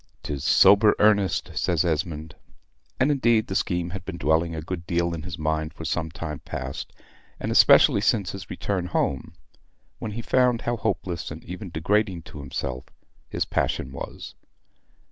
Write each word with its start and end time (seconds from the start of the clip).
"'Tis 0.23 0.43
sober 0.43 0.95
earnest," 0.97 1.51
says 1.55 1.85
Esmond. 1.85 2.33
And, 2.99 3.11
indeed, 3.11 3.45
the 3.45 3.53
scheme 3.55 3.91
had 3.91 4.03
been 4.03 4.17
dwelling 4.17 4.55
a 4.55 4.61
good 4.63 4.87
deal 4.87 5.13
in 5.13 5.21
his 5.21 5.37
mind 5.37 5.75
for 5.75 5.85
some 5.85 6.09
time 6.09 6.39
past, 6.39 6.91
and 7.39 7.51
especially 7.51 8.01
since 8.01 8.31
his 8.31 8.49
return 8.49 8.87
home, 8.87 9.33
when 9.99 10.13
he 10.13 10.21
found 10.23 10.61
how 10.61 10.75
hopeless, 10.75 11.29
and 11.29 11.43
even 11.43 11.69
degrading 11.69 12.23
to 12.23 12.39
himself, 12.39 12.85
his 13.29 13.45
passion 13.45 13.91
was. 13.91 14.33